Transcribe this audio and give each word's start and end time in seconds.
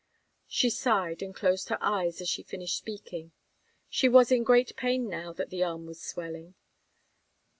She 0.47 0.71
sighed 0.71 1.21
and 1.21 1.35
closed 1.35 1.69
her 1.69 1.77
eyes, 1.79 2.21
as 2.21 2.27
she 2.27 2.41
finished 2.41 2.75
speaking. 2.75 3.33
She 3.87 4.09
was 4.09 4.31
in 4.31 4.43
great 4.43 4.75
pain 4.75 5.07
now 5.07 5.31
that 5.33 5.51
the 5.51 5.61
arm 5.61 5.85
was 5.85 6.01
swelling. 6.01 6.55